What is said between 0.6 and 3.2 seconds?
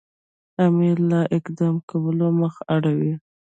امیر له اقدام کولو مخ اړوي.